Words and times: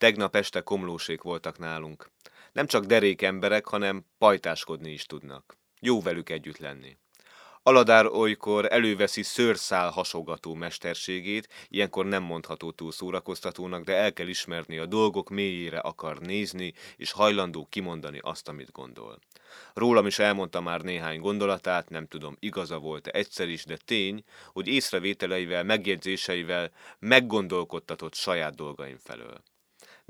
Tegnap 0.00 0.36
este 0.36 0.60
komlósék 0.60 1.22
voltak 1.22 1.58
nálunk. 1.58 2.10
Nem 2.52 2.66
csak 2.66 2.84
derék 2.84 3.22
emberek, 3.22 3.66
hanem 3.66 4.04
pajtáskodni 4.18 4.90
is 4.90 5.04
tudnak. 5.04 5.56
Jó 5.80 6.00
velük 6.00 6.30
együtt 6.30 6.58
lenni. 6.58 6.96
Aladár 7.62 8.06
olykor 8.06 8.72
előveszi 8.72 9.22
szőrszál 9.22 9.90
hasogató 9.90 10.54
mesterségét, 10.54 11.48
ilyenkor 11.68 12.06
nem 12.06 12.22
mondható 12.22 12.70
túl 12.70 12.92
szórakoztatónak, 12.92 13.84
de 13.84 13.96
el 13.96 14.12
kell 14.12 14.26
ismerni, 14.26 14.78
a 14.78 14.86
dolgok 14.86 15.30
mélyére 15.30 15.78
akar 15.78 16.18
nézni, 16.18 16.72
és 16.96 17.12
hajlandó 17.12 17.66
kimondani 17.70 18.18
azt, 18.22 18.48
amit 18.48 18.72
gondol. 18.72 19.18
Rólam 19.74 20.06
is 20.06 20.18
elmondta 20.18 20.60
már 20.60 20.80
néhány 20.80 21.20
gondolatát, 21.20 21.88
nem 21.88 22.06
tudom, 22.06 22.36
igaza 22.38 22.78
volt-e 22.78 23.10
egyszer 23.14 23.48
is, 23.48 23.64
de 23.64 23.76
tény, 23.84 24.24
hogy 24.52 24.66
észrevételeivel, 24.66 25.64
megjegyzéseivel 25.64 26.70
meggondolkodtatott 26.98 28.14
saját 28.14 28.54
dolgaim 28.54 28.98
felől. 28.98 29.42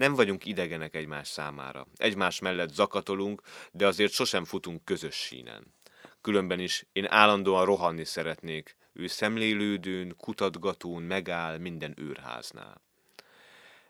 Nem 0.01 0.15
vagyunk 0.15 0.45
idegenek 0.45 0.95
egymás 0.95 1.29
számára. 1.29 1.87
Egymás 1.95 2.41
mellett 2.41 2.73
zakatolunk, 2.73 3.43
de 3.73 3.87
azért 3.87 4.13
sosem 4.13 4.45
futunk 4.45 4.85
közös 4.85 5.15
sínen. 5.15 5.75
Különben 6.21 6.61
is 6.61 6.87
én 6.93 7.07
állandóan 7.09 7.65
rohanni 7.65 8.05
szeretnék. 8.05 8.77
Ő 8.93 9.07
szemlélődőn, 9.07 10.17
kutatgatón 10.17 11.03
megáll 11.03 11.59
minden 11.59 11.95
őrháznál. 11.97 12.83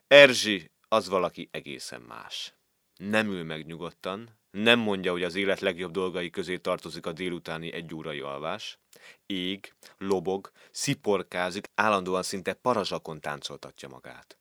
Erzsi 0.07 0.71
az 0.89 1.09
valaki 1.09 1.49
egészen 1.53 2.01
más. 2.01 2.55
Nem 2.97 3.27
ül 3.27 3.45
meg 3.45 3.67
nyugodtan, 3.67 4.39
nem 4.51 4.79
mondja, 4.79 5.13
hogy 5.13 5.23
az 5.23 5.35
élet 5.35 5.61
legjobb 5.61 5.93
dolgai 5.93 6.31
közé 6.31 6.57
tartozik 6.57 7.07
a 7.07 7.13
délutáni 7.13 7.73
egyórai 7.73 8.21
alvás. 8.21 8.79
Ég, 9.27 9.75
lobog, 9.99 10.51
sziporkázik, 10.71 11.71
állandóan 11.75 12.23
szinte 12.23 12.53
parazsakon 12.53 13.21
táncoltatja 13.21 13.89
magát. 13.89 14.40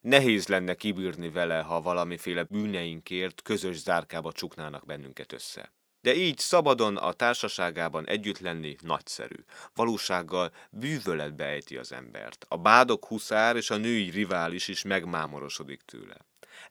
Nehéz 0.00 0.46
lenne 0.46 0.74
kibírni 0.74 1.30
vele, 1.30 1.60
ha 1.60 1.80
valamiféle 1.80 2.42
bűneinkért 2.42 3.42
közös 3.42 3.76
zárkába 3.76 4.32
csuknának 4.32 4.86
bennünket 4.86 5.32
össze. 5.32 5.72
De 6.00 6.14
így 6.14 6.38
szabadon 6.38 6.96
a 6.96 7.12
társaságában 7.12 8.06
együtt 8.06 8.38
lenni 8.38 8.76
nagyszerű. 8.80 9.34
Valósággal 9.74 10.52
bűvöletbe 10.70 11.44
ejti 11.44 11.76
az 11.76 11.92
embert. 11.92 12.46
A 12.48 12.56
bádok 12.56 13.06
huszár 13.06 13.56
és 13.56 13.70
a 13.70 13.76
női 13.76 14.10
rivális 14.10 14.68
is 14.68 14.82
megmámorosodik 14.82 15.82
tőle. 15.82 16.16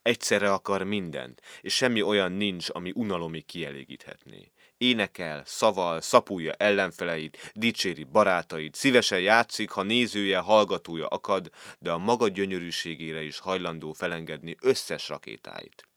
Egyszerre 0.02 0.54
akar 0.54 0.84
mindent, 0.84 1.42
és 1.62 1.76
semmi 1.76 2.02
olyan 2.02 2.32
nincs, 2.32 2.70
ami 2.70 2.92
unalomig 2.96 3.46
kielégíthetné. 3.46 4.52
Énekel, 4.82 5.44
szaval, 5.46 6.02
szapulja 6.02 6.52
ellenfeleit, 6.52 7.52
dicséri 7.54 8.04
barátait, 8.04 8.76
szívesen 8.76 9.20
játszik, 9.20 9.70
ha 9.70 9.84
nézője, 9.84 10.38
hallgatója 10.38 11.08
akad, 11.08 11.50
de 11.80 11.92
a 11.92 11.98
maga 11.98 12.28
gyönyörűségére 12.28 13.22
is 13.22 13.40
hajlandó 13.40 13.94
felengedni 13.94 14.56
összes 14.62 15.10
rakétáit. 15.10 15.88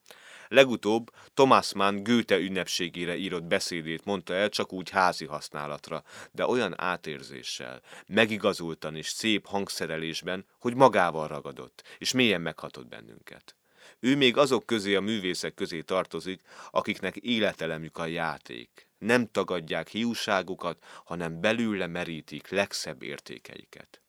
Legutóbb 0.48 1.10
Thomas 1.34 1.74
Mann 1.74 2.02
Goethe 2.02 2.36
ünnepségére 2.36 3.16
írott 3.16 3.44
beszédét 3.44 4.04
mondta 4.04 4.34
el 4.34 4.48
csak 4.48 4.72
úgy 4.72 4.90
házi 4.90 5.24
használatra, 5.24 6.02
de 6.32 6.46
olyan 6.46 6.80
átérzéssel, 6.80 7.80
megigazultan 8.06 8.96
és 8.96 9.08
szép 9.08 9.46
hangszerelésben, 9.46 10.46
hogy 10.58 10.74
magával 10.74 11.28
ragadott, 11.28 11.82
és 11.98 12.12
mélyen 12.12 12.40
meghatott 12.40 12.88
bennünket. 12.88 13.56
Ő 14.04 14.16
még 14.16 14.36
azok 14.36 14.66
közé 14.66 14.94
a 14.94 15.00
művészek 15.00 15.54
közé 15.54 15.80
tartozik, 15.80 16.40
akiknek 16.70 17.16
életelemük 17.16 17.98
a 17.98 18.06
játék. 18.06 18.88
Nem 18.98 19.26
tagadják 19.26 19.88
hiúságukat, 19.88 20.84
hanem 21.04 21.40
belőle 21.40 21.86
merítik 21.86 22.48
legszebb 22.48 23.02
értékeiket. 23.02 24.02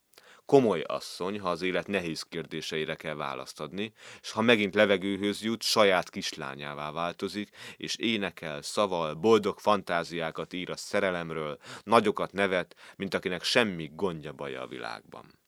Komoly 0.46 0.82
asszony, 0.82 1.40
ha 1.40 1.50
az 1.50 1.62
élet 1.62 1.88
nehéz 1.88 2.22
kérdéseire 2.22 2.96
kell 2.96 3.16
választ 3.16 3.60
adni, 3.60 3.94
és 4.22 4.32
ha 4.32 4.42
megint 4.42 4.76
levegőhöz 4.76 5.42
jut, 5.42 5.64
saját 5.64 6.10
kislányává 6.10 6.92
változik, 6.92 7.50
és 7.78 7.96
énekel, 7.96 8.62
szaval, 8.62 9.14
boldog 9.14 9.60
fantáziákat 9.60 10.54
ír 10.54 10.70
a 10.70 10.76
szerelemről, 10.76 11.60
nagyokat 11.84 12.32
nevet, 12.32 12.76
mint 12.96 13.14
akinek 13.14 13.44
semmi 13.44 13.92
gondja 13.96 14.34
baja 14.34 14.62
a 14.62 14.68
világban. 14.68 15.42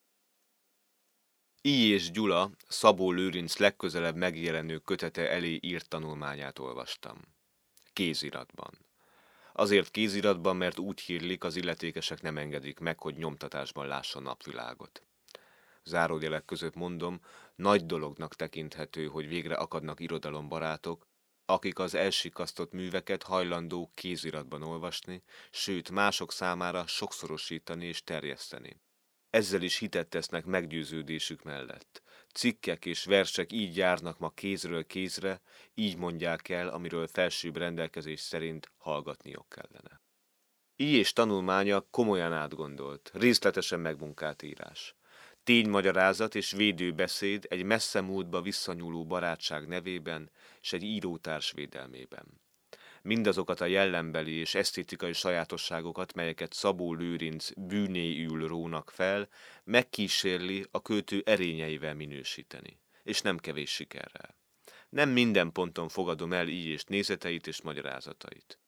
I. 1.68 1.92
és 1.92 2.12
Gyula, 2.12 2.52
Szabó 2.68 3.12
Lőrinc 3.12 3.58
legközelebb 3.58 4.16
megjelenő 4.16 4.78
kötete 4.78 5.30
elé 5.30 5.60
írt 5.62 5.88
tanulmányát 5.88 6.60
olvastam. 6.60 7.22
Kéziratban. 7.94 8.72
Azért 9.54 9.92
kéziratban, 9.92 10.56
mert 10.56 10.80
úgy 10.80 11.00
hírlik, 11.00 11.44
az 11.44 11.56
illetékesek 11.56 12.22
nem 12.22 12.38
engedik 12.38 12.80
meg, 12.80 13.00
hogy 13.00 13.16
nyomtatásban 13.16 13.88
lássa 13.88 14.20
napvilágot. 14.20 15.02
Zárójelek 15.84 16.46
között 16.46 16.76
mondom, 16.76 17.20
nagy 17.56 17.86
dolognak 17.86 18.36
tekinthető, 18.36 19.08
hogy 19.08 19.28
végre 19.28 19.56
akadnak 19.56 20.00
irodalombarátok, 20.00 21.08
akik 21.46 21.80
az 21.80 21.96
elsikasztott 21.96 22.72
műveket 22.72 23.24
hajlandó 23.24 23.92
kéziratban 23.94 24.64
olvasni, 24.64 25.24
sőt 25.52 25.92
mások 25.92 26.32
számára 26.32 26.88
sokszorosítani 26.88 27.86
és 27.86 28.04
terjeszteni. 28.04 28.84
Ezzel 29.36 29.62
is 29.62 29.78
hitet 29.78 30.08
tesznek 30.08 30.46
meggyőződésük 30.46 31.44
mellett. 31.44 32.02
Cikkek 32.34 32.86
és 32.86 33.06
versek 33.06 33.52
így 33.52 33.78
járnak 33.78 34.20
ma 34.20 34.30
kézről 34.30 34.86
kézre, 34.86 35.42
így 35.74 35.98
mondják 35.98 36.50
el, 36.50 36.68
amiről 36.68 37.08
felsőbb 37.08 37.58
rendelkezés 37.58 38.20
szerint 38.20 38.72
hallgatniok 38.78 39.50
kellene. 39.50 40.02
Így 40.76 40.94
és 40.94 41.14
tanulmánya 41.14 41.88
komolyan 41.90 42.34
átgondolt, 42.34 43.12
részletesen 43.14 43.80
megmunkált 43.80 44.42
írás. 44.42 44.96
Ténymagyarázat 45.44 46.36
és 46.36 46.52
védőbeszéd 46.52 47.46
egy 47.50 47.64
messze 47.64 48.02
múltba 48.02 48.42
visszanyúló 48.42 49.06
barátság 49.06 49.68
nevében 49.68 50.32
és 50.62 50.74
egy 50.74 50.84
írótárs 50.84 51.52
védelmében 51.52 52.45
mindazokat 53.06 53.62
a 53.62 53.66
jellembeli 53.66 54.34
és 54.34 54.56
esztétikai 54.56 55.14
sajátosságokat, 55.14 56.14
melyeket 56.14 56.54
Szabó 56.54 56.94
Lőrinc 56.94 57.50
bűnéül 57.58 58.48
rónak 58.48 58.92
fel, 58.92 59.30
megkísérli 59.64 60.66
a 60.72 60.82
költő 60.82 61.22
erényeivel 61.26 61.94
minősíteni, 61.94 62.80
és 63.04 63.22
nem 63.22 63.38
kevés 63.38 63.70
sikerrel. 63.70 64.38
Nem 64.90 65.10
minden 65.10 65.52
ponton 65.52 65.90
fogadom 65.90 66.34
el 66.34 66.48
így 66.48 66.66
és 66.66 66.84
nézeteit 66.84 67.48
és 67.48 67.62
magyarázatait. 67.62 68.60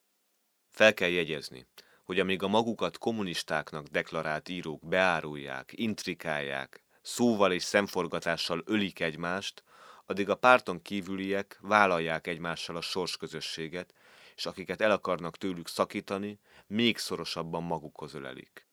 Fel 0.69 0.93
kell 0.93 1.09
jegyezni, 1.09 1.67
hogy 2.03 2.19
amíg 2.19 2.43
a 2.43 2.47
magukat 2.47 2.97
kommunistáknak 2.97 3.87
deklarált 3.87 4.49
írók 4.49 4.87
beárulják, 4.87 5.71
intrikálják, 5.75 6.83
szóval 7.01 7.51
és 7.51 7.63
szemforgatással 7.63 8.61
ölik 8.65 8.99
egymást, 8.99 9.63
addig 10.05 10.29
a 10.29 10.35
párton 10.35 10.81
kívüliek 10.81 11.57
vállalják 11.61 12.27
egymással 12.27 12.75
a 12.75 12.81
sorsközösséget, 12.81 13.93
és 14.37 14.45
akiket 14.45 14.81
el 14.81 14.91
akarnak 14.91 15.37
tőlük 15.37 15.67
szakítani, 15.67 16.39
még 16.67 16.97
szorosabban 16.97 17.63
magukhoz 17.63 18.13
ölelik. 18.13 18.67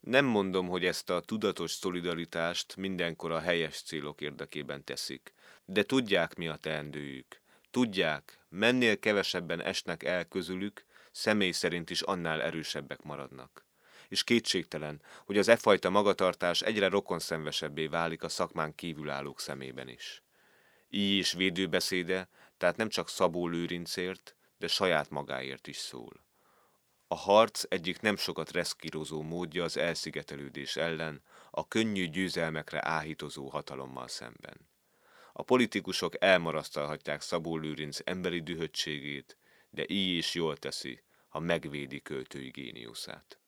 Nem 0.00 0.24
mondom, 0.24 0.68
hogy 0.68 0.84
ezt 0.84 1.10
a 1.10 1.20
tudatos 1.20 1.70
szolidaritást 1.70 2.76
mindenkor 2.76 3.30
a 3.30 3.40
helyes 3.40 3.82
célok 3.82 4.20
érdekében 4.20 4.84
teszik, 4.84 5.34
de 5.64 5.82
tudják, 5.82 6.34
mi 6.34 6.48
a 6.48 6.56
teendőjük. 6.56 7.40
Tudják, 7.70 8.38
mennél 8.48 8.98
kevesebben 8.98 9.60
esnek 9.60 10.02
el 10.02 10.24
közülük, 10.24 10.84
személy 11.10 11.50
szerint 11.50 11.90
is 11.90 12.00
annál 12.00 12.42
erősebbek 12.42 13.02
maradnak. 13.02 13.66
És 14.08 14.24
kétségtelen, 14.24 15.02
hogy 15.24 15.38
az 15.38 15.48
e 15.48 15.56
fajta 15.56 15.90
magatartás 15.90 16.62
egyre 16.62 16.88
rokonszenvesebbé 16.88 17.86
válik 17.86 18.22
a 18.22 18.28
szakmán 18.28 18.74
kívülállók 18.74 19.40
szemében 19.40 19.88
is. 19.88 20.22
Így 20.88 21.18
is 21.18 21.32
védőbeszéde, 21.32 22.28
tehát 22.56 22.76
nem 22.76 22.88
csak 22.88 23.08
Szabó 23.08 23.48
Lőrincért, 23.48 24.34
de 24.60 24.66
saját 24.66 25.10
magáért 25.10 25.66
is 25.66 25.76
szól. 25.76 26.24
A 27.08 27.14
harc 27.14 27.64
egyik 27.68 28.00
nem 28.00 28.16
sokat 28.16 28.50
reszkírozó 28.50 29.22
módja 29.22 29.64
az 29.64 29.76
elszigetelődés 29.76 30.76
ellen, 30.76 31.22
a 31.50 31.68
könnyű 31.68 32.08
győzelmekre 32.08 32.86
áhítozó 32.86 33.48
hatalommal 33.48 34.08
szemben. 34.08 34.68
A 35.32 35.42
politikusok 35.42 36.22
elmarasztalhatják 36.22 37.20
Szabó 37.20 37.56
Lőrinc 37.56 37.98
emberi 38.04 38.42
dühöttségét, 38.42 39.36
de 39.70 39.84
így 39.88 40.16
is 40.16 40.34
jól 40.34 40.56
teszi, 40.56 41.02
ha 41.28 41.38
megvédi 41.38 42.02
költői 42.02 42.48
géniuszát. 42.48 43.40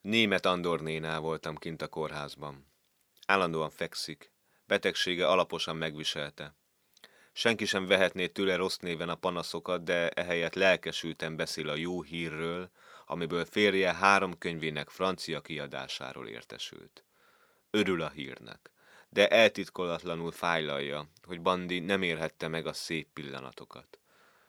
Német 0.00 0.46
Andor 0.46 0.80
nénál 0.80 1.20
voltam 1.20 1.56
kint 1.56 1.82
a 1.82 1.88
kórházban. 1.88 2.72
Állandóan 3.26 3.70
fekszik, 3.70 4.32
betegsége 4.66 5.28
alaposan 5.28 5.76
megviselte. 5.76 6.56
Senki 7.36 7.64
sem 7.64 7.86
vehetné 7.86 8.26
tőle 8.26 8.56
rossz 8.56 8.76
néven 8.76 9.08
a 9.08 9.14
panaszokat, 9.14 9.84
de 9.84 10.08
ehelyett 10.08 10.54
lelkesülten 10.54 11.36
beszél 11.36 11.68
a 11.68 11.74
jó 11.74 12.02
hírről, 12.02 12.70
amiből 13.06 13.44
férje 13.44 13.94
három 13.94 14.38
könyvének 14.38 14.88
francia 14.88 15.40
kiadásáról 15.40 16.28
értesült. 16.28 17.04
Örül 17.70 18.02
a 18.02 18.08
hírnek, 18.08 18.70
de 19.08 19.28
eltitkolatlanul 19.28 20.32
fájlalja, 20.32 21.08
hogy 21.22 21.40
Bandi 21.40 21.78
nem 21.78 22.02
érhette 22.02 22.48
meg 22.48 22.66
a 22.66 22.72
szép 22.72 23.08
pillanatokat. 23.12 23.98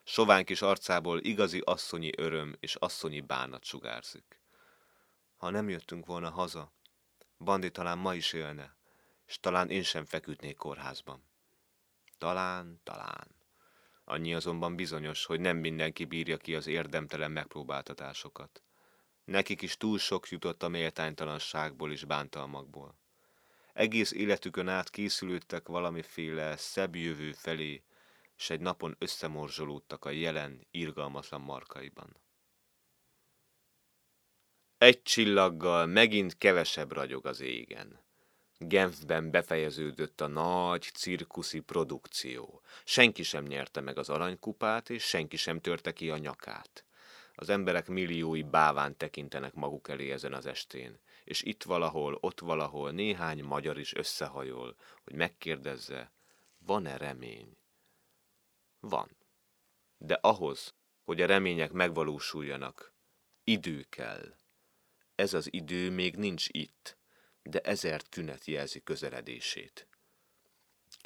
Sovány 0.04 0.46
kis 0.46 0.62
arcából 0.62 1.20
igazi 1.20 1.60
asszonyi 1.60 2.12
öröm 2.18 2.56
és 2.60 2.76
asszonyi 2.76 3.22
bánat 3.22 3.64
sugárzik. 3.64 4.40
Ha 5.38 5.50
nem 5.50 5.70
jöttünk 5.70 6.06
volna 6.06 6.30
haza, 6.30 6.74
Bandi 7.38 7.72
talán 7.72 7.98
ma 7.98 8.16
is 8.16 8.34
élne, 8.34 8.76
és 9.28 9.40
talán 9.40 9.70
én 9.70 9.84
sem 9.84 10.06
feküdnék 10.06 10.58
kórházban. 10.58 11.24
Talán, 12.18 12.80
talán. 12.84 13.36
Annyi 14.04 14.34
azonban 14.34 14.76
bizonyos, 14.76 15.26
hogy 15.26 15.40
nem 15.40 15.58
mindenki 15.58 16.06
bírja 16.06 16.38
ki 16.38 16.56
az 16.56 16.68
érdemtelen 16.68 17.32
megpróbáltatásokat. 17.32 18.64
Nekik 19.24 19.62
is 19.62 19.78
túl 19.78 19.98
sok 19.98 20.30
jutott 20.30 20.64
a 20.64 20.68
méltánytalanságból 20.68 21.92
és 21.92 22.06
bántalmakból. 22.06 23.00
Egész 23.74 24.12
életükön 24.12 24.68
át 24.68 24.90
készülődtek 24.90 25.68
valamiféle 25.68 26.58
szebb 26.58 26.96
jövő 26.96 27.32
felé, 27.32 27.84
és 28.38 28.50
egy 28.50 28.60
napon 28.60 28.96
összemorzsolódtak 29.00 30.06
a 30.06 30.10
jelen, 30.10 30.68
irgalmatlan 30.72 31.42
markaiban. 31.42 32.18
Egy 34.78 35.02
csillaggal 35.02 35.86
megint 35.86 36.38
kevesebb 36.38 36.92
ragyog 36.92 37.26
az 37.26 37.40
égen. 37.40 38.05
Genfben 38.57 39.31
befejeződött 39.31 40.22
a 40.22 40.28
nagy 40.28 40.81
cirkuszi 40.81 41.60
produkció. 41.60 42.62
Senki 42.84 43.24
sem 43.24 43.44
nyerte 43.44 43.81
meg 43.81 43.98
az 43.98 44.10
aranykupát, 44.10 44.90
és 44.90 45.04
senki 45.04 45.38
sem 45.38 45.60
törte 45.60 45.94
ki 45.94 46.10
a 46.10 46.18
nyakát. 46.18 46.86
Az 47.36 47.50
emberek 47.50 47.88
milliói 47.88 48.44
báván 48.44 48.98
tekintenek 48.98 49.54
maguk 49.54 49.90
elé 49.90 50.12
ezen 50.12 50.34
az 50.34 50.46
estén, 50.46 51.00
és 51.24 51.42
itt 51.42 51.63
valahol, 51.63 52.18
ott 52.22 52.40
valahol 52.40 52.92
néhány 52.92 53.44
magyar 53.44 53.80
is 53.80 53.96
összehajol, 53.96 54.75
hogy 55.04 55.13
megkérdezze, 55.13 56.12
van-e 56.58 56.98
remény? 56.98 57.58
Van. 58.80 59.18
De 59.98 60.19
ahhoz, 60.22 60.74
hogy 61.04 61.22
a 61.22 61.25
remények 61.25 61.72
megvalósuljanak, 61.72 62.94
idő 63.44 63.86
kell. 63.90 64.36
Ez 65.16 65.34
az 65.34 65.54
idő 65.54 65.92
még 65.92 66.16
nincs 66.16 66.46
itt, 66.51 66.98
de 67.50 67.60
ezer 67.60 68.02
tünet 68.02 68.46
jelzi 68.46 68.82
közeledését. 68.84 69.88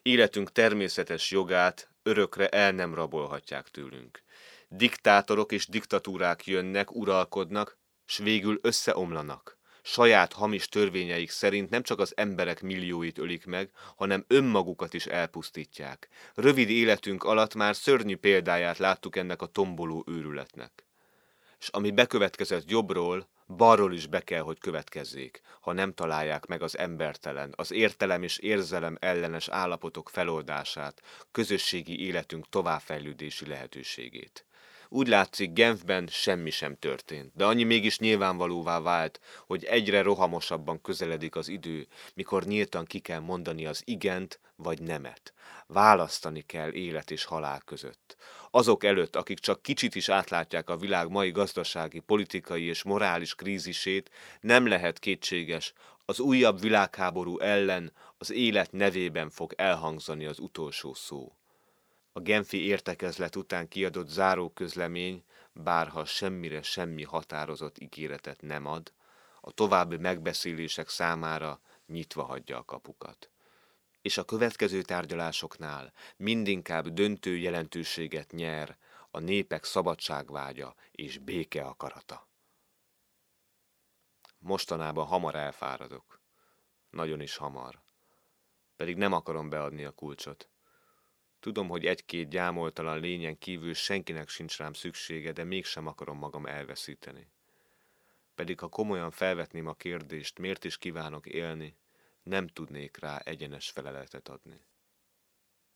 Életünk 0.01 0.51
természetes 0.51 1.31
jogát 1.31 1.89
örökre 2.03 2.49
el 2.49 2.71
nem 2.71 2.93
rabolhatják 2.93 3.69
tőlünk. 3.69 4.23
Diktátorok 4.67 5.51
és 5.51 5.67
diktatúrák 5.67 6.45
jönnek, 6.45 6.95
uralkodnak, 6.95 7.77
s 8.05 8.17
végül 8.17 8.59
összeomlanak. 8.61 9.57
Saját 9.81 10.33
hamis 10.33 10.67
törvényeik 10.67 11.29
szerint 11.29 11.69
nem 11.69 11.83
csak 11.83 11.99
az 11.99 12.13
emberek 12.17 12.61
millióit 12.61 13.17
ölik 13.17 13.45
meg, 13.45 13.71
hanem 13.95 14.25
önmagukat 14.27 14.93
is 14.93 15.05
elpusztítják. 15.05 16.09
Rövid 16.35 16.69
életünk 16.69 17.23
alatt 17.23 17.55
már 17.55 17.75
szörnyű 17.75 18.15
példáját 18.15 18.77
láttuk 18.77 19.15
ennek 19.15 19.41
a 19.41 19.45
tomboló 19.45 20.03
őrületnek. 20.07 20.85
És 21.59 21.67
ami 21.67 21.91
bekövetkezett 21.91 22.69
jobbról, 22.69 23.27
balról 23.55 23.93
is 23.93 24.07
be 24.07 24.21
kell, 24.21 24.41
hogy 24.41 24.59
következzék, 24.59 25.41
ha 25.61 25.73
nem 25.73 25.93
találják 25.93 26.45
meg 26.45 26.61
az 26.61 26.77
embertelen, 26.77 27.53
az 27.55 27.71
értelem 27.71 28.23
és 28.23 28.37
érzelem 28.37 28.97
ellenes 28.99 29.47
állapotok 29.47 30.09
feloldását, 30.09 31.01
közösségi 31.31 32.05
életünk 32.05 32.49
továbbfejlődési 32.49 33.47
lehetőségét. 33.47 34.45
Úgy 34.91 35.07
látszik, 35.07 35.53
Genfben 35.53 36.07
semmi 36.07 36.49
sem 36.49 36.75
történt, 36.75 37.31
de 37.35 37.45
annyi 37.45 37.63
mégis 37.63 37.99
nyilvánvalóvá 37.99 38.79
vált, 38.79 39.19
hogy 39.47 39.63
egyre 39.63 40.01
rohamosabban 40.01 40.81
közeledik 40.81 41.35
az 41.35 41.47
idő, 41.47 41.87
mikor 42.13 42.43
nyíltan 42.43 42.85
ki 42.85 42.99
kell 42.99 43.19
mondani 43.19 43.65
az 43.65 43.81
igent 43.85 44.39
vagy 44.55 44.81
nemet. 44.81 45.33
Választani 45.67 46.41
kell 46.41 46.71
élet 46.71 47.11
és 47.11 47.23
halál 47.23 47.61
között. 47.65 48.15
Azok 48.51 48.83
előtt, 48.83 49.15
akik 49.15 49.39
csak 49.39 49.61
kicsit 49.61 49.95
is 49.95 50.09
átlátják 50.09 50.69
a 50.69 50.77
világ 50.77 51.09
mai 51.09 51.31
gazdasági, 51.31 51.99
politikai 51.99 52.63
és 52.63 52.83
morális 52.83 53.35
krízisét, 53.35 54.11
nem 54.41 54.67
lehet 54.67 54.99
kétséges, 54.99 55.73
az 56.05 56.19
újabb 56.19 56.59
világháború 56.59 57.39
ellen 57.39 57.91
az 58.17 58.31
élet 58.31 58.71
nevében 58.71 59.29
fog 59.29 59.53
elhangzani 59.57 60.25
az 60.25 60.39
utolsó 60.39 60.93
szó. 60.93 61.33
A 62.13 62.19
Genfi 62.19 62.65
értekezlet 62.65 63.35
után 63.35 63.67
kiadott 63.67 64.07
záróközlemény, 64.07 65.23
bárha 65.53 66.05
semmire 66.05 66.61
semmi 66.61 67.03
határozott 67.03 67.79
ígéretet 67.79 68.41
nem 68.41 68.65
ad, 68.65 68.93
a 69.41 69.51
további 69.51 69.97
megbeszélések 69.97 70.89
számára 70.89 71.59
nyitva 71.87 72.23
hagyja 72.23 72.57
a 72.57 72.63
kapukat. 72.63 73.29
És 74.01 74.17
a 74.17 74.25
következő 74.25 74.81
tárgyalásoknál 74.81 75.93
mindinkább 76.17 76.87
döntő 76.87 77.37
jelentőséget 77.37 78.31
nyer 78.31 78.77
a 79.11 79.19
népek 79.19 79.63
szabadságvágya 79.63 80.75
és 80.91 81.17
béke 81.17 81.63
akarata. 81.63 82.27
Mostanában 84.37 85.05
hamar 85.05 85.35
elfáradok. 85.35 86.21
Nagyon 86.89 87.21
is 87.21 87.35
hamar. 87.35 87.81
Pedig 88.75 88.97
nem 88.97 89.13
akarom 89.13 89.49
beadni 89.49 89.83
a 89.83 89.91
kulcsot. 89.91 90.49
Tudom, 91.39 91.67
hogy 91.67 91.85
egy-két 91.85 92.29
gyámoltalan 92.29 92.99
lényen 92.99 93.37
kívül 93.37 93.73
senkinek 93.73 94.29
sincs 94.29 94.57
rám 94.57 94.73
szüksége, 94.73 95.31
de 95.31 95.43
mégsem 95.43 95.87
akarom 95.87 96.17
magam 96.17 96.45
elveszíteni. 96.45 97.31
Pedig 98.35 98.59
ha 98.59 98.67
komolyan 98.67 99.11
felvetném 99.11 99.67
a 99.67 99.73
kérdést, 99.73 100.39
miért 100.39 100.63
is 100.63 100.77
kívánok 100.77 101.25
élni, 101.25 101.77
nem 102.29 102.47
tudnék 102.47 102.97
rá 102.97 103.17
egyenes 103.17 103.69
feleletet 103.69 104.29
adni. 104.29 104.65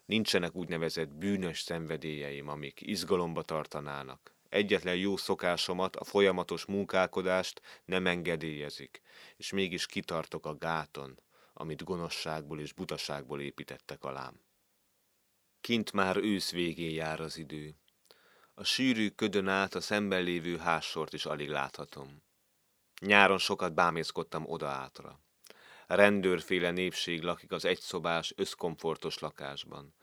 Nincsenek 0.06 0.56
úgynevezett 0.56 1.10
bűnös 1.10 1.62
szenvedélyeim, 1.62 2.48
amik 2.48 2.82
izgalomba 2.82 3.42
tartanának. 3.42 4.36
Egyetlen 4.50 4.96
jó 4.96 5.18
szokásomat, 5.18 5.96
a 5.96 6.04
folyamatos 6.04 6.66
munkálkodást 6.66 7.62
nem 7.86 8.08
engedélyezik, 8.08 9.02
és 9.38 9.52
mégis 9.52 9.86
kitartok 9.86 10.46
a 10.46 10.58
gáton, 10.58 11.20
amit 11.54 11.84
gonoszságból 11.84 12.60
és 12.60 12.74
butaságból 12.74 13.42
építettek 13.42 14.04
alám. 14.04 14.42
Kint 15.62 15.92
már 15.92 16.18
ősz 16.18 16.52
végén 16.52 16.94
jár 16.94 17.20
az 17.20 17.38
idő. 17.38 17.76
A 18.54 18.64
sűrű 18.64 19.10
ködön 19.10 19.48
át 19.48 19.76
a 19.76 19.82
szemben 19.82 20.24
lévő 20.24 20.58
házsort 20.58 21.14
is 21.14 21.26
alig 21.26 21.50
láthatom. 21.50 22.24
Nyáron 23.02 23.38
sokat 23.38 23.74
bámészkodtam 23.74 24.44
oda-átra. 24.46 25.20
Rendőrféle 25.88 26.72
népség 26.72 27.22
lakik 27.22 27.52
az 27.52 27.66
egyszobás, 27.66 28.34
összkomfortos 28.36 29.20
lakásban. 29.20 29.96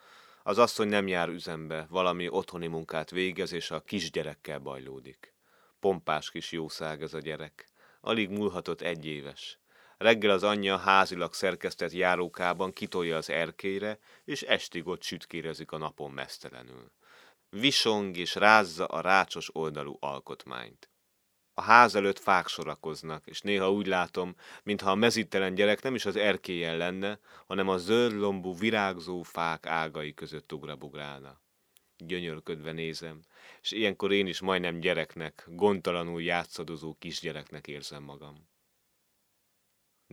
Az 0.43 0.59
asszony 0.59 0.89
nem 0.89 1.09
jár 1.09 1.29
üzembe, 1.29 1.87
valami 1.89 2.29
otthoni 2.29 2.67
munkát 2.67 3.11
végez, 3.11 3.53
és 3.53 3.71
a 3.71 3.81
kisgyerekkel 3.81 4.59
bajlódik. 4.59 5.35
Pompás 5.81 6.31
kis 6.31 6.53
jószág 6.53 7.03
ez 7.03 7.15
a 7.15 7.19
gyerek. 7.19 7.69
Alig 8.01 8.31
múlhatott 8.31 8.81
egy 8.81 9.07
éves. 9.07 9.59
Reggel 9.99 10.31
az 10.31 10.43
anyja 10.43 10.77
házilag 10.77 11.35
szerkesztett 11.35 11.93
járókában 11.93 12.73
kitolja 12.73 13.17
az 13.17 13.31
erkére, 13.31 13.99
és 14.25 14.43
estig 14.43 14.87
ott 14.87 15.03
sütkérezik 15.03 15.73
a 15.73 15.79
napon 15.79 16.11
mesztelenül. 16.11 16.93
Visong 17.51 18.17
és 18.17 18.35
rázza 18.35 18.87
a 18.87 19.01
rácsos 19.01 19.55
oldalú 19.55 19.97
alkotmányt. 20.01 20.91
A 21.61 21.63
ház 21.63 21.95
előtt 21.95 22.19
fák 22.19 22.47
sorakoznak, 22.49 23.27
és 23.27 23.41
néha 23.41 23.73
úgy 23.73 23.87
látom, 23.87 24.35
mintha 24.63 24.91
a 24.91 24.95
mezítelen 24.95 25.55
gyerek 25.55 25.83
nem 25.83 25.95
is 25.95 26.07
az 26.07 26.17
erkélyen 26.17 26.77
lenne, 26.77 27.19
hanem 27.47 27.69
a 27.69 27.79
zöld 27.79 28.13
lombú 28.13 28.57
virágzó 28.59 29.23
fák 29.23 29.67
ágai 29.67 30.15
között 30.15 30.53
ugrabugrálna. 30.53 31.41
Gyönyörködve 31.97 32.73
nézem, 32.73 33.21
és 33.63 33.71
ilyenkor 33.71 34.13
én 34.13 34.27
is 34.27 34.41
majdnem 34.41 34.81
gyereknek, 34.81 35.45
gondtalanul 35.49 36.23
játszadozó 36.23 36.97
kisgyereknek 36.99 37.67
érzem 37.67 38.03
magam 38.03 38.49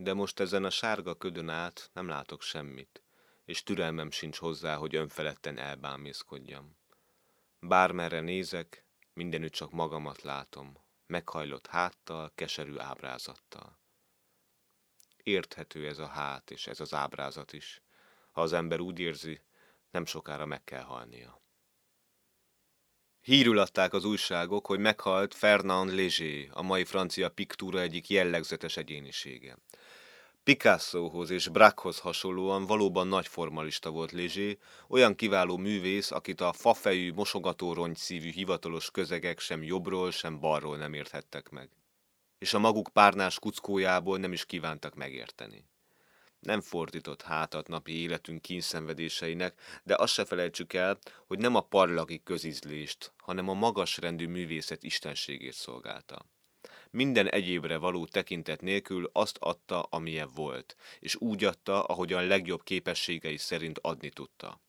de 0.00 0.14
most 0.14 0.40
ezen 0.40 0.64
a 0.64 0.70
sárga 0.70 1.14
ködön 1.14 1.48
át 1.48 1.90
nem 1.92 2.08
látok 2.08 2.42
semmit, 2.42 3.02
és 3.44 3.62
türelmem 3.62 4.10
sincs 4.10 4.38
hozzá, 4.38 4.76
hogy 4.76 4.94
önfeledten 4.94 5.58
elbámészkodjam. 5.58 6.76
Bármerre 7.60 8.20
nézek, 8.20 8.84
mindenütt 9.12 9.52
csak 9.52 9.70
magamat 9.70 10.22
látom, 10.22 10.76
meghajlott 11.08 11.66
háttal, 11.66 12.32
keserű 12.34 12.78
ábrázattal. 12.78 13.78
Érthető 15.22 15.86
ez 15.86 15.98
a 15.98 16.06
hát 16.06 16.50
és 16.50 16.66
ez 16.66 16.80
az 16.80 16.94
ábrázat 16.94 17.52
is. 17.52 17.82
Ha 18.32 18.40
az 18.40 18.52
ember 18.52 18.80
úgy 18.80 18.98
érzi, 18.98 19.40
nem 19.90 20.04
sokára 20.06 20.46
meg 20.46 20.64
kell 20.64 20.82
halnia. 20.82 21.40
Hírül 23.20 23.58
adták 23.58 23.92
az 23.92 24.04
újságok, 24.04 24.66
hogy 24.66 24.78
meghalt 24.78 25.34
Fernand 25.34 25.92
Léger, 25.92 26.48
a 26.50 26.62
mai 26.62 26.84
francia 26.84 27.28
piktúra 27.28 27.80
egyik 27.80 28.08
jellegzetes 28.08 28.76
egyénisége. 28.76 29.56
Picassohoz 30.48 31.30
és 31.30 31.48
Braquehoz 31.48 31.98
hasonlóan 31.98 32.66
valóban 32.66 33.06
nagy 33.06 33.26
formalista 33.26 33.90
volt 33.90 34.12
Lézsé, 34.12 34.58
olyan 34.88 35.14
kiváló 35.14 35.56
művész, 35.56 36.10
akit 36.10 36.40
a 36.40 36.52
fafejű, 36.52 37.12
mosogató 37.12 37.88
szívű 37.94 38.30
hivatalos 38.30 38.90
közegek 38.90 39.38
sem 39.38 39.62
jobbról, 39.62 40.10
sem 40.10 40.40
balról 40.40 40.76
nem 40.76 40.92
érthettek 40.92 41.48
meg. 41.48 41.70
És 42.38 42.54
a 42.54 42.58
maguk 42.58 42.88
párnás 42.92 43.38
kuckójából 43.38 44.18
nem 44.18 44.32
is 44.32 44.46
kívántak 44.46 44.94
megérteni. 44.94 45.64
Nem 46.40 46.60
fordított 46.60 47.22
hátat 47.22 47.68
napi 47.68 47.92
életünk 48.00 48.42
kínszenvedéseinek, 48.42 49.60
de 49.84 49.94
azt 49.98 50.12
se 50.12 50.24
felejtsük 50.24 50.72
el, 50.72 50.98
hogy 51.26 51.38
nem 51.38 51.54
a 51.54 51.60
parlagi 51.60 52.22
közizlést, 52.22 53.12
hanem 53.16 53.48
a 53.48 53.54
magas 53.54 53.96
rendű 53.96 54.26
művészet 54.26 54.82
istenségét 54.82 55.54
szolgálta 55.54 56.26
minden 56.90 57.28
egyébre 57.28 57.76
való 57.76 58.06
tekintet 58.06 58.60
nélkül 58.60 59.10
azt 59.12 59.36
adta, 59.40 59.82
amilyen 59.82 60.30
volt, 60.34 60.76
és 61.00 61.16
úgy 61.16 61.44
adta, 61.44 61.82
ahogyan 61.82 62.26
legjobb 62.26 62.62
képességei 62.62 63.36
szerint 63.36 63.78
adni 63.82 64.08
tudta. 64.08 64.60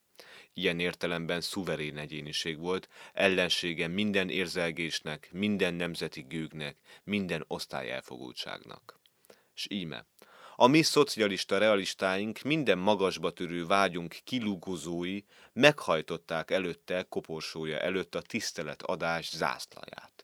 Ilyen 0.54 0.80
értelemben 0.80 1.42
szuverén 1.42 1.98
egyéniség 1.98 2.60
volt, 2.60 2.90
ellensége 3.14 3.88
minden 3.88 4.30
érzelgésnek, 4.30 5.30
minden 5.32 5.74
nemzeti 5.74 6.22
gőgnek, 6.22 6.78
minden 7.04 7.44
osztályelfogultságnak. 7.48 9.00
S 9.54 9.68
íme, 9.70 10.06
a 10.62 10.68
mi 10.68 10.82
szocialista 10.82 11.58
realistáink 11.58 12.42
minden 12.42 12.78
magasba 12.78 13.32
törő 13.32 13.66
vágyunk 13.66 14.16
kilugozói 14.24 15.22
meghajtották 15.54 16.52
előtte 16.52 17.04
koporsója 17.10 17.80
előtt 17.80 18.16
a 18.16 18.22
tiszteletadás 18.22 19.30
zászlaját. 19.30 20.19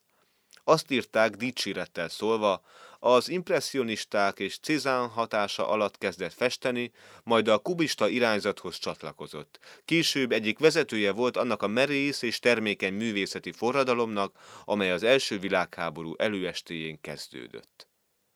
Azt 0.68 0.92
írták 0.92 1.36
dicsérettel 1.36 2.10
szólva, 2.10 2.62
az 3.00 3.30
impressionisták 3.30 4.40
és 4.40 4.58
Cézanne 4.58 5.08
hatása 5.08 5.70
alatt 5.70 5.98
kezdett 5.98 6.34
festeni, 6.34 6.92
majd 7.24 7.48
a 7.48 7.58
kubista 7.58 8.08
irányzathoz 8.08 8.78
csatlakozott. 8.78 9.60
Később 9.86 10.32
egyik 10.32 10.60
vezetője 10.60 11.12
volt 11.12 11.38
annak 11.38 11.62
a 11.62 11.68
merész 11.68 12.22
és 12.22 12.40
termékeny 12.40 12.94
művészeti 12.94 13.52
forradalomnak, 13.52 14.40
amely 14.66 14.92
az 14.92 15.04
első 15.04 15.40
világháború 15.40 16.14
előestéjén 16.18 17.02
kezdődött 17.02 17.88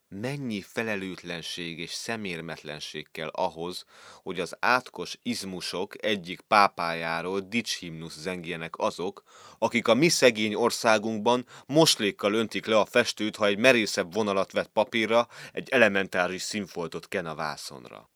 mennyi 0.10 0.62
felelőtlenség 0.62 1.80
és 1.80 1.92
szemérmetlenség 1.92 3.08
kell 3.12 3.28
ahhoz, 3.28 3.86
hogy 4.22 4.40
az 4.40 4.56
átkos 4.60 5.18
izmusok 5.22 6.06
egyik 6.06 6.42
pápájáról 6.42 7.40
dicshimnusz 7.40 8.18
zengjenek 8.18 8.78
azok, 8.78 9.24
akik 9.58 9.88
a 9.88 9.94
mi 9.94 10.10
szegény 10.10 10.54
országunkban 10.54 11.46
moslékkal 11.66 12.34
öntik 12.34 12.66
le 12.66 12.80
a 12.80 12.86
festőt, 12.86 13.36
ha 13.36 13.46
egy 13.46 13.58
merészebb 13.58 14.14
vonalat 14.14 14.52
vett 14.52 14.70
papírra, 14.70 15.28
egy 15.52 15.70
elementáris 15.70 16.42
színfoltot 16.42 17.08
ken 17.08 17.26
a 17.26 17.36
vászonra. 17.36 18.10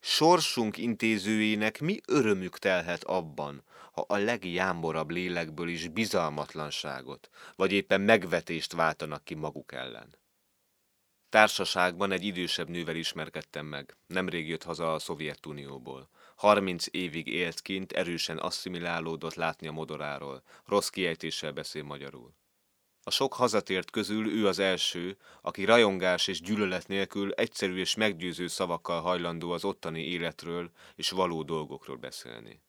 Sorsunk 0.00 0.76
intézőjének 0.76 1.80
mi 1.80 2.00
örömük 2.06 2.58
telhet 2.58 3.04
abban, 3.04 3.64
ha 3.92 4.04
a 4.08 4.16
legjámborabb 4.16 5.10
lélekből 5.10 5.68
is 5.68 5.88
bizalmatlanságot, 5.88 7.28
vagy 7.56 7.72
éppen 7.72 8.00
megvetést 8.00 8.72
váltanak 8.72 9.24
ki 9.24 9.34
maguk 9.34 9.72
ellen. 9.72 10.18
Társaságban 11.28 12.12
egy 12.12 12.24
idősebb 12.24 12.68
nővel 12.68 12.96
ismerkedtem 12.96 13.66
meg. 13.66 13.96
Nemrég 14.06 14.48
jött 14.48 14.62
haza 14.62 14.92
a 14.92 14.98
Szovjetunióból. 14.98 16.08
30 16.36 16.86
évig 16.90 17.26
élt 17.26 17.60
kint, 17.60 17.92
erősen 17.92 18.38
asszimilálódott 18.38 19.34
látni 19.34 19.66
a 19.66 19.72
modoráról. 19.72 20.42
Rossz 20.64 20.88
kiejtéssel 20.88 21.52
beszél 21.52 21.82
magyarul. 21.82 22.34
A 23.02 23.10
sok 23.10 23.34
hazatért 23.34 23.90
közül 23.90 24.30
ő 24.30 24.46
az 24.46 24.58
első, 24.58 25.16
aki 25.42 25.64
rajongás 25.64 26.26
és 26.26 26.40
gyűlölet 26.40 26.88
nélkül 26.88 27.32
egyszerű 27.32 27.76
és 27.78 27.94
meggyőző 27.94 28.46
szavakkal 28.46 29.00
hajlandó 29.00 29.50
az 29.50 29.64
ottani 29.64 30.06
életről 30.06 30.70
és 30.94 31.10
való 31.10 31.42
dolgokról 31.42 31.96
beszélni. 31.96 32.60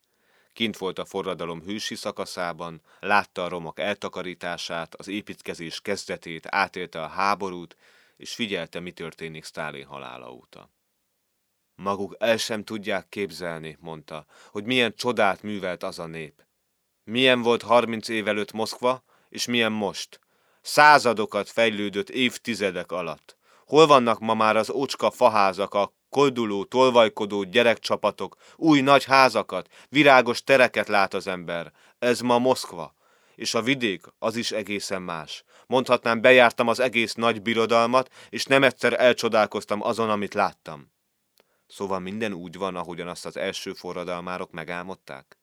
Kint 0.53 0.77
volt 0.77 0.99
a 0.99 1.05
forradalom 1.05 1.61
hősi 1.61 1.95
szakaszában, 1.95 2.81
látta 2.99 3.43
a 3.43 3.49
romok 3.49 3.79
eltakarítását, 3.79 4.95
az 4.95 5.07
építkezés 5.07 5.81
kezdetét, 5.81 6.47
átélte 6.49 7.01
a 7.01 7.07
háborút, 7.07 7.75
és 8.19 8.33
figyelte, 8.33 8.79
mi 8.79 8.91
történik 8.91 9.43
Sztálin 9.43 9.85
halála 9.85 10.31
óta. 10.31 10.71
Maguk 11.75 12.15
el 12.17 12.38
sem 12.38 12.63
tudják 12.63 13.09
képzelni, 13.09 13.77
mondta, 13.79 14.25
hogy 14.51 14.63
milyen 14.63 14.93
csodát 14.95 15.41
művelt 15.41 15.83
az 15.83 15.99
a 15.99 16.05
nép. 16.05 16.45
Milyen 17.03 17.41
volt 17.41 17.61
harminc 17.61 18.07
év 18.07 18.27
előtt 18.27 18.51
Moszkva, 18.51 19.03
és 19.29 19.45
milyen 19.45 19.71
most. 19.71 20.19
Századokat 20.61 21.49
fejlődött 21.49 22.09
évtizedek 22.09 22.91
alatt. 22.91 23.38
Hol 23.65 23.88
vannak 23.88 24.19
ma 24.19 24.33
már 24.33 24.55
az 24.55 24.69
ócska 24.69 25.11
faházak, 25.11 25.73
a 25.73 25.93
kolduló, 26.09 26.63
tolvajkodó 26.63 27.43
gyerekcsapatok, 27.43 28.35
új 28.55 28.81
nagy 28.81 29.03
házakat, 29.03 29.69
virágos 29.89 30.43
tereket 30.43 30.88
lát 30.88 31.13
az 31.13 31.27
ember. 31.27 31.71
Ez 31.99 32.19
ma 32.19 32.39
Moszkva 32.39 32.97
és 33.39 33.53
a 33.53 33.62
vidék 33.62 34.05
az 34.17 34.36
is 34.36 34.51
egészen 34.51 35.01
más. 35.01 35.43
Mondhatnám, 35.67 36.22
bejártam 36.22 36.67
az 36.67 36.79
egész 36.79 37.13
nagy 37.13 37.41
birodalmat, 37.41 38.13
és 38.29 38.46
nem 38.46 38.63
egyszer 38.63 38.93
elcsodálkoztam 39.00 39.81
azon, 39.81 40.10
amit 40.10 40.34
láttam. 40.34 40.91
Szóval 41.67 42.00
minden 42.00 42.34
úgy 42.34 42.58
van, 42.58 42.75
ahogyan 42.75 43.08
azt 43.08 43.25
az 43.25 43.38
első 43.38 43.74
forradalmárok 43.74 44.51
megálmodták? 44.51 45.38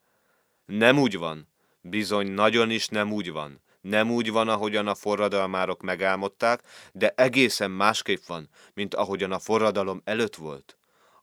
Nem 0.67 0.99
úgy 0.99 1.19
van. 1.19 1.49
Bizony, 1.81 2.27
nagyon 2.27 2.71
is 2.71 2.89
nem 2.89 3.13
úgy 3.13 3.31
van. 3.31 3.63
Nem 3.81 4.11
úgy 4.11 4.31
van, 4.31 4.49
ahogyan 4.49 4.87
a 4.87 4.95
forradalmárok 4.95 5.83
megálmodták, 5.83 6.63
de 6.93 7.13
egészen 7.17 7.71
másképp 7.71 8.23
van, 8.27 8.49
mint 8.75 8.95
ahogyan 8.95 9.33
a 9.33 9.39
forradalom 9.39 10.01
előtt 10.05 10.35
volt. 10.35 10.77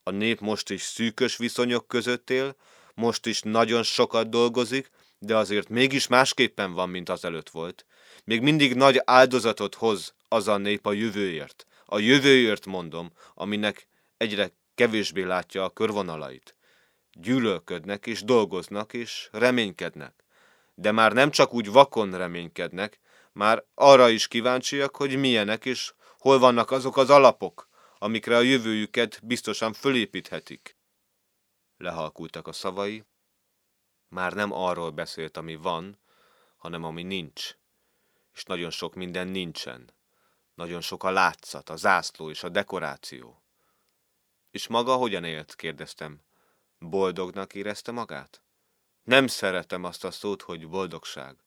A 0.03 0.09
nép 0.09 0.39
most 0.39 0.69
is 0.69 0.81
szűkös 0.81 1.37
viszonyok 1.37 1.87
között 1.87 2.29
él, 2.29 2.55
most 2.93 3.25
is 3.25 3.41
nagyon 3.41 3.83
sokat 3.83 4.29
dolgozik, 4.29 4.91
de 5.25 5.35
azért 5.35 5.69
mégis 5.69 6.07
másképpen 6.07 6.73
van, 6.73 6.89
mint 6.89 7.09
az 7.09 7.25
előtt 7.25 7.49
volt. 7.49 7.85
Még 8.23 8.41
mindig 8.41 8.75
nagy 8.75 9.01
áldozatot 9.05 9.75
hoz 9.75 10.13
az 10.27 10.47
a 10.47 10.57
nép 10.57 10.85
a 10.85 10.93
jövőért. 10.93 11.65
A 11.85 11.99
jövőért 11.99 12.65
mondom, 12.65 13.11
aminek 13.33 13.87
egyre 14.17 14.51
kevésbé 14.75 15.23
látja 15.23 15.63
a 15.63 15.69
körvonalait. 15.69 16.55
Gyűlölködnek 17.11 18.05
és 18.05 18.23
dolgoznak 18.23 18.93
és 18.93 19.29
reménykednek. 19.31 20.23
De 20.75 20.91
már 20.91 21.13
nem 21.13 21.31
csak 21.31 21.53
úgy 21.53 21.71
vakon 21.71 22.17
reménykednek, 22.17 22.99
már 23.31 23.63
arra 23.75 24.09
is 24.09 24.27
kíváncsiak, 24.27 24.95
hogy 24.95 25.15
milyenek 25.15 25.65
és 25.65 25.93
hol 26.17 26.39
vannak 26.39 26.71
azok 26.71 26.97
az 26.97 27.09
alapok, 27.09 27.69
amikre 27.97 28.37
a 28.37 28.41
jövőjüket 28.41 29.19
biztosan 29.23 29.73
fölépíthetik. 29.73 30.77
Lehalkultak 31.77 32.47
a 32.47 32.51
szavai, 32.51 33.03
már 34.13 34.33
nem 34.33 34.51
arról 34.51 34.91
beszélt, 34.91 35.37
ami 35.37 35.55
van, 35.55 35.99
hanem 36.57 36.83
ami 36.83 37.03
nincs. 37.03 37.55
És 38.33 38.43
nagyon 38.43 38.69
sok 38.69 38.95
minden 38.95 39.27
nincsen. 39.27 39.89
Nagyon 40.55 40.81
sok 40.81 41.03
a 41.03 41.11
látszat, 41.11 41.69
a 41.69 41.75
zászló 41.75 42.29
és 42.29 42.43
a 42.43 42.49
dekoráció. 42.49 43.41
És 44.51 44.67
maga 44.67 44.95
hogyan 44.95 45.23
élt? 45.23 45.55
kérdeztem. 45.55 46.21
Boldognak 46.79 47.53
érezte 47.53 47.91
magát? 47.91 48.41
Nem 49.03 49.27
szeretem 49.27 49.83
azt 49.83 50.03
a 50.03 50.11
szót, 50.11 50.41
hogy 50.41 50.69
boldogság. 50.69 51.37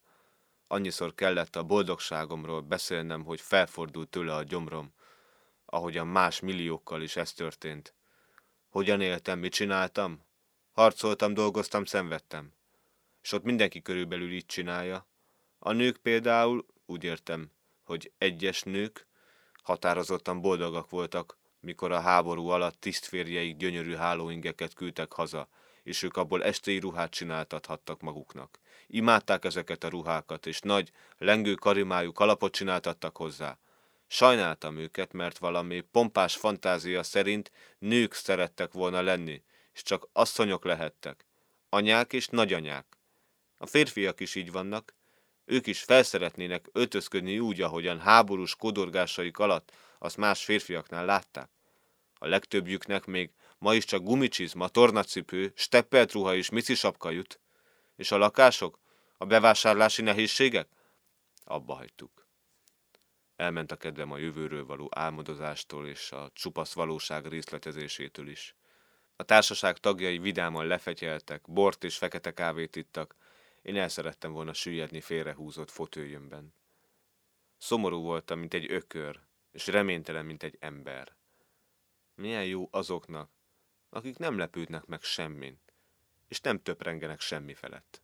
Annyiszor 0.67 1.15
kellett 1.15 1.57
a 1.57 1.63
boldogságomról 1.63 2.61
beszélnem, 2.61 3.25
hogy 3.25 3.41
felfordult 3.41 4.09
tőle 4.09 4.35
a 4.35 4.43
gyomrom, 4.43 4.95
ahogyan 5.65 6.07
más 6.07 6.41
milliókkal 6.41 7.03
is 7.03 7.17
ez 7.17 7.33
történt. 7.33 7.95
Hogyan 8.69 9.01
éltem, 9.01 9.39
mit 9.39 9.53
csináltam? 9.53 10.26
Harcoltam, 10.77 11.35
dolgoztam, 11.35 11.85
szenvedtem 11.85 12.53
és 13.23 13.33
ott 13.33 13.43
mindenki 13.43 13.83
körülbelül 13.83 14.33
így 14.33 14.47
csinálja. 14.47 15.07
A 15.59 15.73
nők 15.73 15.97
például, 15.97 16.67
úgy 16.87 17.05
értem, 17.05 17.51
hogy 17.85 18.13
egyes 18.19 18.63
nők 18.63 19.07
határozottan 19.63 20.41
boldogak 20.41 20.91
voltak, 20.91 21.39
mikor 21.61 21.93
a 21.93 22.01
háború 22.01 22.49
alatt 22.49 22.81
tisztférjeik 22.81 23.57
gyönyörű 23.57 23.95
hálóingeket 23.95 24.75
küldtek 24.75 25.13
haza, 25.13 25.49
és 25.83 26.03
ők 26.03 26.17
abból 26.17 26.45
estei 26.45 26.79
ruhát 26.79 27.11
csináltathattak 27.11 28.01
maguknak. 28.01 28.59
Imádták 28.87 29.45
ezeket 29.45 29.85
a 29.85 29.89
ruhákat, 29.89 30.47
és 30.47 30.61
nagy, 30.61 30.91
lengő 31.19 31.55
karimájú 31.55 32.13
kalapot 32.13 32.53
csináltattak 32.53 33.17
hozzá. 33.17 33.59
Sajnáltam 34.07 34.77
őket, 34.77 35.13
mert 35.13 35.39
valami 35.39 35.81
pompás 35.81 36.37
fantázia 36.37 37.03
szerint 37.03 37.51
nők 37.79 38.13
szerettek 38.13 38.73
volna 38.73 39.03
lenni, 39.03 39.43
és 39.77 39.83
csak 39.83 40.09
asszonyok 40.13 40.65
lehettek. 40.65 41.27
Anyák 41.69 42.13
és 42.13 42.27
nagyanyák. 42.27 42.99
A 43.57 43.67
férfiak 43.67 44.21
is 44.21 44.35
így 44.35 44.53
vannak, 44.53 44.95
ők 45.45 45.67
is 45.67 45.83
felszeretnének 45.83 46.69
öltözködni 46.73 47.39
úgy, 47.39 47.61
ahogyan 47.61 48.01
háborús 48.01 48.57
kodorgásaik 48.57 49.39
alatt 49.39 49.73
azt 49.99 50.17
más 50.17 50.45
férfiaknál 50.45 51.05
látták. 51.05 51.51
A 52.19 52.27
legtöbbjüknek 52.27 53.05
még 53.05 53.31
ma 53.59 53.75
is 53.75 53.85
csak 53.85 54.03
gumicsizma, 54.03 54.69
tornacipő, 54.69 55.53
steppelt 55.55 56.13
ruha 56.13 56.35
és 56.35 56.51
sapka 56.75 57.11
jut. 57.11 57.41
És 57.97 58.11
a 58.11 58.17
lakások? 58.17 58.79
A 59.19 59.25
bevásárlási 59.25 60.03
nehézségek? 60.03 60.69
Abba 61.45 61.75
hagytuk. 61.75 62.27
Elment 63.37 63.73
a 63.73 63.77
kedvem 63.77 64.13
a 64.13 64.19
jövőről 64.19 64.67
való 64.67 64.89
álmodozástól 64.95 65.87
és 65.87 66.13
a 66.13 66.31
csupasz 66.35 66.73
valóság 66.73 67.27
részletezésétől 67.27 68.29
is. 68.29 68.55
A 69.17 69.23
társaság 69.23 69.79
tagjai 69.79 70.19
vidáman 70.19 70.67
lefegyeltek, 70.67 71.43
bort 71.51 71.85
és 71.85 71.97
fekete 71.97 72.33
kávét 72.35 72.77
ittak, 72.77 73.17
én 73.63 73.77
el 73.77 73.89
szerettem 73.89 74.33
volna 74.33 74.53
süllyedni 74.53 75.01
félrehúzott 75.01 75.71
fotöljönben. 75.71 76.55
Szomorú 77.59 78.03
voltam, 78.03 78.39
mint 78.39 78.55
egy 78.55 78.71
ökör, 78.71 79.21
és 79.53 79.67
reménytelen, 79.67 80.27
mint 80.27 80.43
egy 80.43 80.57
ember. 80.61 81.17
Milyen 82.15 82.45
jó 82.45 82.69
azoknak, 82.71 83.31
akik 83.91 84.19
nem 84.19 84.39
lepődnek 84.39 84.87
meg 84.87 85.03
semmin, 85.03 85.61
és 86.29 86.41
nem 86.41 86.63
töprengenek 86.63 87.21
semmi 87.21 87.55
felett. 87.55 88.03